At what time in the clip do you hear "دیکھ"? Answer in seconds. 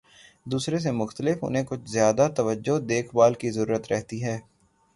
2.79-3.11